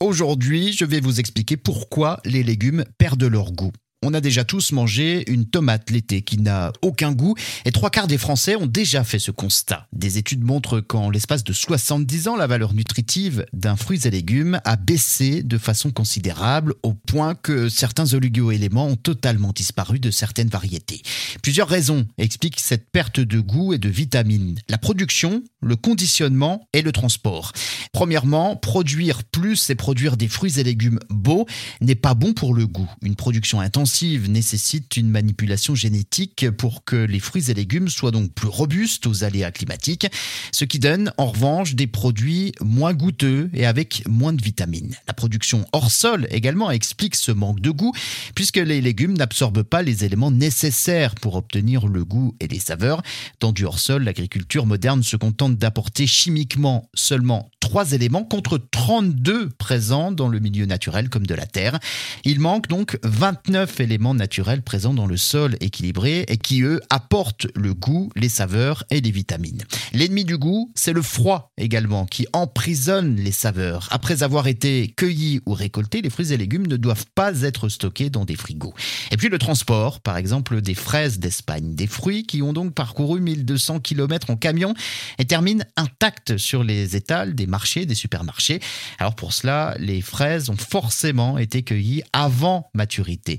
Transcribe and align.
Aujourd'hui, 0.00 0.72
je 0.72 0.84
vais 0.84 1.00
vous 1.00 1.20
expliquer 1.20 1.56
pourquoi 1.56 2.20
les 2.24 2.42
légumes 2.42 2.84
perdent 2.98 3.24
leur 3.24 3.52
goût. 3.52 3.72
On 4.04 4.14
a 4.14 4.20
déjà 4.20 4.44
tous 4.44 4.70
mangé 4.70 5.28
une 5.28 5.44
tomate 5.44 5.90
l'été 5.90 6.22
qui 6.22 6.38
n'a 6.38 6.72
aucun 6.82 7.10
goût 7.10 7.34
et 7.64 7.72
trois 7.72 7.90
quarts 7.90 8.06
des 8.06 8.16
Français 8.16 8.54
ont 8.54 8.66
déjà 8.66 9.02
fait 9.02 9.18
ce 9.18 9.32
constat. 9.32 9.88
Des 9.92 10.18
études 10.18 10.44
montrent 10.44 10.78
qu'en 10.78 11.10
l'espace 11.10 11.42
de 11.42 11.52
70 11.52 12.28
ans, 12.28 12.36
la 12.36 12.46
valeur 12.46 12.74
nutritive 12.74 13.44
d'un 13.52 13.74
fruit 13.74 13.98
et 14.04 14.10
légumes 14.10 14.60
a 14.64 14.76
baissé 14.76 15.42
de 15.42 15.58
façon 15.58 15.90
considérable 15.90 16.74
au 16.84 16.94
point 16.94 17.34
que 17.34 17.68
certains 17.68 18.14
oligo-éléments 18.14 18.86
ont 18.86 18.94
totalement 18.96 19.50
disparu 19.52 19.98
de 19.98 20.12
certaines 20.12 20.48
variétés. 20.48 21.02
Plusieurs 21.42 21.68
raisons 21.68 22.06
expliquent 22.18 22.60
cette 22.60 22.88
perte 22.92 23.18
de 23.18 23.40
goût 23.40 23.72
et 23.72 23.78
de 23.78 23.88
vitamines. 23.88 24.60
La 24.68 24.78
production, 24.78 25.42
le 25.60 25.76
conditionnement 25.76 26.68
et 26.72 26.82
le 26.82 26.92
transport. 26.92 27.52
Premièrement, 27.92 28.56
produire 28.56 29.24
plus 29.24 29.70
et 29.70 29.74
produire 29.74 30.16
des 30.16 30.28
fruits 30.28 30.60
et 30.60 30.62
légumes 30.62 31.00
beaux 31.10 31.46
n'est 31.80 31.94
pas 31.94 32.14
bon 32.14 32.32
pour 32.32 32.54
le 32.54 32.66
goût. 32.66 32.88
Une 33.02 33.16
production 33.16 33.60
intense 33.60 33.88
nécessite 34.02 34.96
une 34.96 35.08
manipulation 35.08 35.74
génétique 35.74 36.50
pour 36.50 36.84
que 36.84 36.96
les 36.96 37.20
fruits 37.20 37.50
et 37.50 37.54
légumes 37.54 37.88
soient 37.88 38.10
donc 38.10 38.32
plus 38.32 38.48
robustes 38.48 39.06
aux 39.06 39.24
aléas 39.24 39.50
climatiques, 39.50 40.06
ce 40.52 40.64
qui 40.64 40.78
donne 40.78 41.12
en 41.16 41.26
revanche 41.26 41.74
des 41.74 41.86
produits 41.86 42.52
moins 42.60 42.92
goûteux 42.92 43.50
et 43.54 43.66
avec 43.66 44.02
moins 44.06 44.32
de 44.32 44.42
vitamines. 44.42 44.94
La 45.06 45.14
production 45.14 45.64
hors 45.72 45.90
sol 45.90 46.26
également 46.30 46.70
explique 46.70 47.16
ce 47.16 47.32
manque 47.32 47.60
de 47.60 47.70
goût, 47.70 47.92
puisque 48.34 48.56
les 48.56 48.80
légumes 48.80 49.16
n'absorbent 49.16 49.62
pas 49.62 49.82
les 49.82 50.04
éléments 50.04 50.30
nécessaires 50.30 51.14
pour 51.14 51.36
obtenir 51.36 51.86
le 51.86 52.04
goût 52.04 52.34
et 52.40 52.46
les 52.46 52.60
saveurs. 52.60 53.02
Dans 53.40 53.52
du 53.52 53.64
hors 53.64 53.78
sol, 53.78 54.04
l'agriculture 54.04 54.66
moderne 54.66 55.02
se 55.02 55.16
contente 55.16 55.47
d'apporter 55.56 56.06
chimiquement 56.06 56.88
seulement 56.94 57.50
trois 57.68 57.92
éléments 57.92 58.24
contre 58.24 58.56
32 58.56 59.50
présents 59.50 60.10
dans 60.10 60.28
le 60.28 60.38
milieu 60.38 60.64
naturel 60.64 61.10
comme 61.10 61.26
de 61.26 61.34
la 61.34 61.44
terre. 61.44 61.78
Il 62.24 62.40
manque 62.40 62.66
donc 62.66 62.98
29 63.02 63.80
éléments 63.80 64.14
naturels 64.14 64.62
présents 64.62 64.94
dans 64.94 65.04
le 65.04 65.18
sol 65.18 65.54
équilibré 65.60 66.24
et 66.28 66.38
qui, 66.38 66.62
eux, 66.62 66.80
apportent 66.88 67.46
le 67.54 67.74
goût, 67.74 68.10
les 68.16 68.30
saveurs 68.30 68.84
et 68.88 69.02
les 69.02 69.10
vitamines. 69.10 69.64
L'ennemi 69.92 70.24
du 70.24 70.38
goût, 70.38 70.72
c'est 70.74 70.94
le 70.94 71.02
froid 71.02 71.52
également, 71.58 72.06
qui 72.06 72.26
emprisonne 72.32 73.16
les 73.16 73.32
saveurs. 73.32 73.86
Après 73.90 74.22
avoir 74.22 74.46
été 74.46 74.94
cueillis 74.96 75.42
ou 75.44 75.52
récoltés, 75.52 76.00
les 76.00 76.08
fruits 76.08 76.32
et 76.32 76.38
légumes 76.38 76.68
ne 76.68 76.78
doivent 76.78 77.04
pas 77.14 77.42
être 77.42 77.68
stockés 77.68 78.08
dans 78.08 78.24
des 78.24 78.36
frigos. 78.36 78.72
Et 79.10 79.18
puis 79.18 79.28
le 79.28 79.38
transport, 79.38 80.00
par 80.00 80.16
exemple 80.16 80.62
des 80.62 80.74
fraises 80.74 81.18
d'Espagne, 81.18 81.74
des 81.74 81.86
fruits 81.86 82.24
qui 82.24 82.40
ont 82.40 82.54
donc 82.54 82.72
parcouru 82.72 83.20
1200 83.20 83.80
km 83.80 84.30
en 84.30 84.36
camion 84.36 84.72
et 85.18 85.26
terminent 85.26 85.64
intacts 85.76 86.38
sur 86.38 86.64
les 86.64 86.96
étals 86.96 87.34
des 87.34 87.46
marchés, 87.46 87.57
des 87.66 87.94
supermarchés. 87.94 88.60
Alors 88.98 89.14
pour 89.14 89.32
cela, 89.32 89.74
les 89.78 90.00
fraises 90.00 90.50
ont 90.50 90.56
forcément 90.56 91.38
été 91.38 91.62
cueillies 91.62 92.02
avant 92.12 92.70
maturité. 92.74 93.38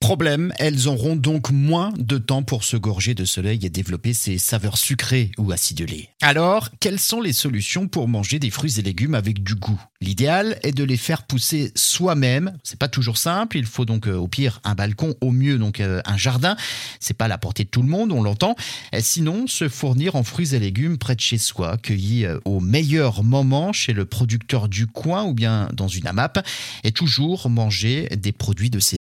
Problème, 0.00 0.52
elles 0.58 0.88
auront 0.88 1.16
donc 1.16 1.50
moins 1.50 1.92
de 1.98 2.18
temps 2.18 2.42
pour 2.42 2.64
se 2.64 2.76
gorger 2.76 3.14
de 3.14 3.24
soleil 3.24 3.64
et 3.64 3.70
développer 3.70 4.14
ces 4.14 4.38
saveurs 4.38 4.78
sucrées 4.78 5.30
ou 5.38 5.52
acidulées. 5.52 6.08
Alors, 6.22 6.68
quelles 6.80 6.98
sont 6.98 7.20
les 7.20 7.32
solutions 7.32 7.88
pour 7.88 8.08
manger 8.08 8.38
des 8.38 8.50
fruits 8.50 8.78
et 8.78 8.82
légumes 8.82 9.14
avec 9.14 9.42
du 9.42 9.54
goût? 9.54 9.80
L'idéal 10.00 10.58
est 10.62 10.72
de 10.72 10.84
les 10.84 10.96
faire 10.96 11.24
pousser 11.24 11.72
soi-même. 11.74 12.56
C'est 12.62 12.78
pas 12.78 12.88
toujours 12.88 13.18
simple. 13.18 13.58
Il 13.58 13.66
faut 13.66 13.84
donc 13.84 14.06
euh, 14.06 14.16
au 14.16 14.28
pire 14.28 14.60
un 14.64 14.74
balcon, 14.74 15.14
au 15.20 15.30
mieux 15.30 15.58
donc 15.58 15.80
euh, 15.80 16.00
un 16.06 16.16
jardin. 16.16 16.56
C'est 17.00 17.14
pas 17.14 17.26
à 17.26 17.28
la 17.28 17.36
portée 17.36 17.64
de 17.64 17.68
tout 17.68 17.82
le 17.82 17.88
monde, 17.88 18.10
on 18.12 18.22
l'entend. 18.22 18.56
Sinon, 18.98 19.46
se 19.46 19.68
fournir 19.68 20.16
en 20.16 20.22
fruits 20.22 20.54
et 20.54 20.58
légumes 20.58 20.96
près 20.96 21.14
de 21.14 21.20
chez 21.20 21.36
soi, 21.36 21.76
cueillis 21.76 22.24
euh, 22.24 22.38
au 22.44 22.60
meilleur 22.60 23.22
moment 23.22 23.59
chez 23.72 23.92
le 23.92 24.04
producteur 24.04 24.68
du 24.68 24.86
coin 24.86 25.24
ou 25.24 25.34
bien 25.34 25.68
dans 25.72 25.88
une 25.88 26.06
AMAP, 26.06 26.46
et 26.84 26.92
toujours 26.92 27.48
manger 27.48 28.08
des 28.16 28.32
produits 28.32 28.70
de 28.70 28.80
saison. 28.80 28.99